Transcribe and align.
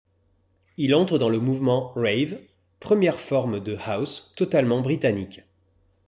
Il 0.77 0.95
entre 0.95 1.19
dans 1.19 1.29
le 1.29 1.39
mouvement 1.39 1.89
rave, 1.95 2.39
première 2.79 3.19
forme 3.21 3.59
de 3.59 3.77
house 3.85 4.33
totalement 4.35 4.81
britannique. 4.81 5.41